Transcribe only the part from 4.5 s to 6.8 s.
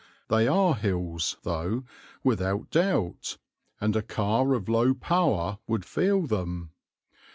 of low power would feel them.